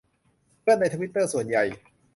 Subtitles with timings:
[0.61, 1.63] เพื่อนในทวิตเตอร์ ส่วนใหญ่